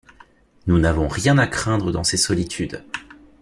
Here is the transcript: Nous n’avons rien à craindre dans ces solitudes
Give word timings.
Nous 0.65 0.79
n’avons 0.79 1.07
rien 1.07 1.37
à 1.37 1.45
craindre 1.45 1.91
dans 1.91 2.03
ces 2.03 2.17
solitudes 2.17 2.83